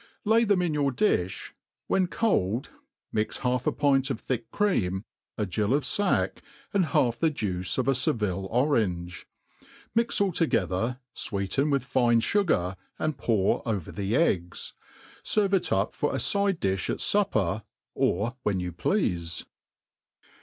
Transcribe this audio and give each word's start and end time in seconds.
Lay 0.25 0.45
them 0.45 0.63
in 0.63 0.73
your 0.73 0.91
difh 0.91 1.49
5 1.49 1.53
when 1.85 2.07
cold, 2.07 2.71
mix 3.11 3.37
half 3.37 3.67
a 3.67 3.71
pint 3.71 4.09
of 4.09 4.19
thick 4.19 4.49
cream, 4.49 5.05
a 5.37 5.45
gill 5.45 5.75
of 5.75 5.85
fack, 5.85 6.41
and 6.73 6.87
half 6.87 7.19
the 7.19 7.29
juice 7.29 7.77
of 7.77 7.87
a 7.87 7.93
Seville 7.93 8.47
orange, 8.47 9.27
Mi^ 9.95 10.19
all 10.19 10.31
tQgether, 10.31 10.97
fweeten 11.15 11.69
with 11.71 11.85
fine 11.85 12.19
fugar, 12.19 12.77
and 12.97 13.15
pour 13.19 13.61
over 13.63 13.91
the 13.91 14.15
egos. 14.19 14.73
Serve 15.21 15.53
it 15.53 15.71
up 15.71 15.93
for 15.93 16.15
a 16.15 16.19
fide 16.19 16.59
diih 16.59 16.89
at 16.89 16.97
fupper, 16.97 17.61
or 17.93 18.37
whei^ 18.43 18.59
you 18.59 18.71
pleafe. 18.73 19.45